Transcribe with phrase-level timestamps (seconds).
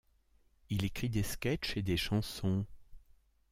[0.71, 2.65] Il écrit des sketchs et des chansons.